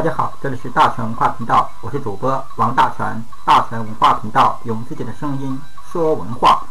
[0.00, 3.22] 大家好，这里是大全文化频道，我是主播王大全。
[3.44, 5.60] 大全文化频道用自己的声音
[5.92, 6.64] 说文化。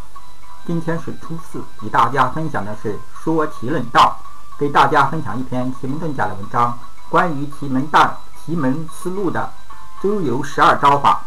[0.66, 4.18] 今天是初四，与大家分享的是说奇论道，
[4.58, 6.76] 给大家分享一篇奇门遁甲的文章，
[7.08, 9.54] 关于奇门大奇门思路的
[10.02, 11.22] 周游十二招法，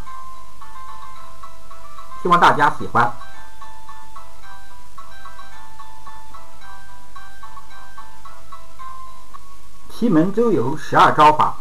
[2.20, 3.12] 希望大家喜欢。
[9.88, 11.54] 奇门周游十二招法，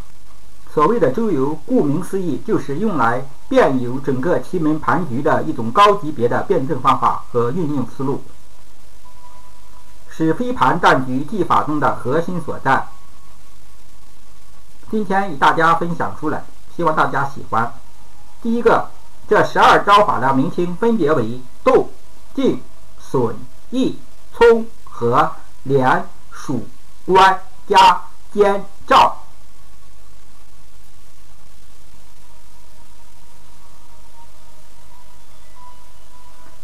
[0.74, 8.24] 所谓的周游，顾名思义，就是用来遍游整个奇门盘局的一种高级别的辩证方法和运用思路，
[10.10, 12.88] 是飞盘战局技法中的核心所在。
[14.90, 16.44] 今天与大家分享出来，
[16.76, 17.74] 希望大家喜欢。
[18.42, 18.90] 第一个，
[19.28, 21.90] 这十二招法的名称分别为动、
[22.34, 22.62] 静、
[22.98, 23.36] 损、
[23.72, 23.98] 益、
[24.34, 25.32] 冲、合、
[25.64, 26.66] 连、属、
[27.06, 28.04] 关、加。
[28.34, 29.21] 监照，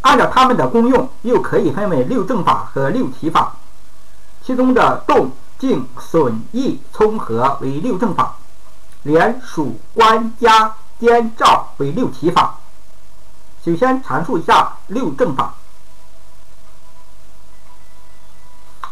[0.07, 3.57] 按照它们的功用，又可以分为六正法和六体法。
[4.41, 8.37] 其中的动、静、损、益、冲、合为六正法，
[9.03, 12.55] 连、属、关、加、监、照为六体法。
[13.65, 15.55] 首先阐述一下六正法。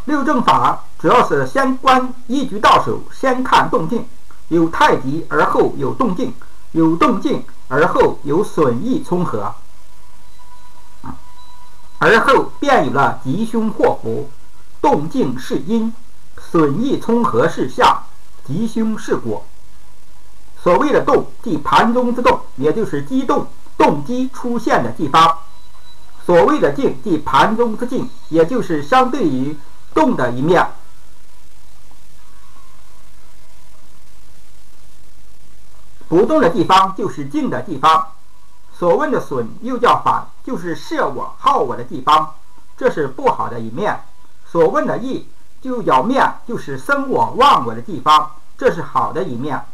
[0.04, 4.06] 六正法主要是先观一局到手，先看动静，
[4.50, 6.34] 有太极而后有动静，
[6.74, 9.56] 有动静而后有损益冲合，
[11.98, 14.30] 而后便有了吉凶祸福。
[14.82, 15.94] 动静是因，
[16.38, 18.04] 损益冲合是相，
[18.46, 19.46] 吉凶是果。
[20.62, 25.40] 所谓的动，即盘中之动，也就是机动动机出现的地方；
[26.26, 29.58] 所谓的静，即盘中之静，也就是相对于。
[29.96, 30.72] 动的一面，
[36.10, 38.12] 不动的地方就是静的地方。
[38.78, 42.36] 所问的损又叫反，就是摄我好我的地方，
[42.78, 44.04] 这是不好的一面。
[44.46, 45.28] 所问的义
[45.60, 49.66] 就叫面，就是生我忘我的地方，这是好的一面。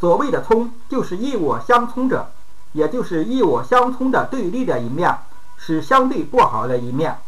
[0.00, 2.30] 所谓的冲就是益我相冲者，
[2.72, 5.18] 也就是益我相冲的对立的一面，
[5.58, 7.18] 是相对不好的一面。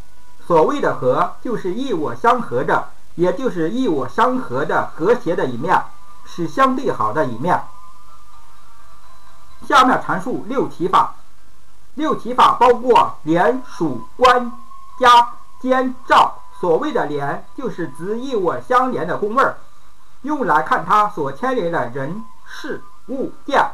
[0.47, 5.85] 所谓的和，就是异我相合着，也就是异我相合的和谐的一面，
[6.25, 7.63] 是相对好的一面。
[9.69, 11.15] 下面阐述六提法。
[11.95, 14.53] 六体法包括连、属、官、
[14.99, 16.37] 加、监、照。
[16.61, 19.55] 所谓的连，就是指异我相连的宫位，
[20.23, 23.65] 用来看它所牵连的人、事、物、件。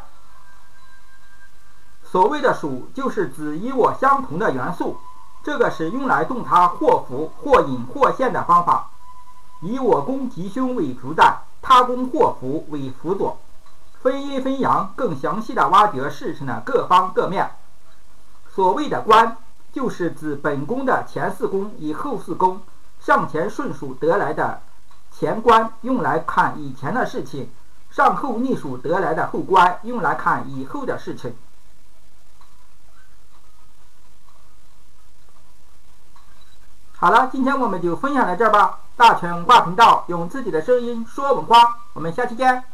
[2.05, 4.99] 所谓的属，就是指与我相同的元素。
[5.43, 8.91] 这个是用来动它祸福、或隐或现的方法，
[9.61, 13.39] 以我宫吉凶为主宰，他宫祸福为辅佐，
[14.01, 17.51] 分阴分阳，更详细的挖掘事情的各方各面。
[18.57, 19.37] 所谓的官，
[19.71, 22.63] 就是指本宫的前四宫与后四宫
[22.99, 24.63] 向前顺数得来的
[25.13, 27.49] 前官，用来看以前的事情；
[27.91, 31.37] 上后逆数得来的后官，用来看以后的事情。
[36.97, 38.81] 好了，今天我们就分享到这儿吧。
[38.97, 42.65] 大全文化频道用自己的声音说文化，我们下期见。